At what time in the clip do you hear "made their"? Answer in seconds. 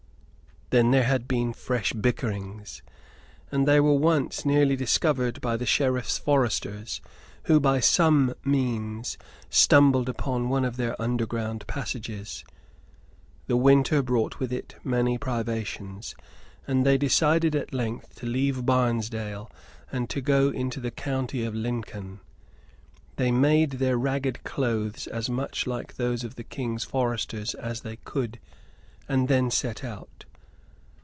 23.29-23.97